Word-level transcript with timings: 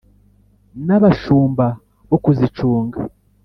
N' 0.85 0.93
abashumba 0.97 1.65
bo 2.09 2.17
kuzicunga 2.23 2.99